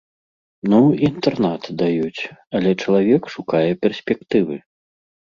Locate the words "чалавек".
2.83-3.29